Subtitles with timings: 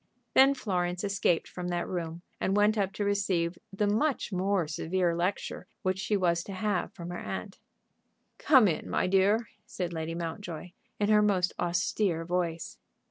[0.33, 5.15] Then Florence escaped from that room and went up to receive the much more severe
[5.15, 7.59] lecture which she was to have from her aunt.
[8.39, 12.79] "Come in, my dear," said Lady Mountjoy, in her most austere voice.